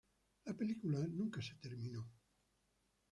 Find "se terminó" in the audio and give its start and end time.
1.43-2.09